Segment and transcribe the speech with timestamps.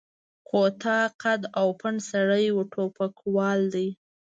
[0.49, 3.89] کوتاه قد او پنډ سړی و، ټوپکوالو دی.